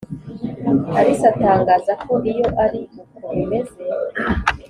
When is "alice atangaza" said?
0.99-1.93